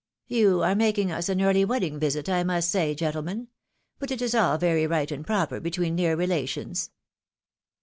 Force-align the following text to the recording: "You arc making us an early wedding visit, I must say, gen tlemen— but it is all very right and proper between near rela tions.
"You 0.27 0.63
arc 0.63 0.79
making 0.79 1.11
us 1.11 1.29
an 1.29 1.43
early 1.43 1.63
wedding 1.63 1.99
visit, 1.99 2.27
I 2.27 2.41
must 2.43 2.71
say, 2.71 2.95
gen 2.95 3.13
tlemen— 3.13 3.47
but 3.99 4.09
it 4.09 4.19
is 4.19 4.33
all 4.33 4.57
very 4.57 4.87
right 4.87 5.11
and 5.11 5.23
proper 5.23 5.59
between 5.59 5.93
near 5.93 6.17
rela 6.17 6.47
tions. 6.47 6.89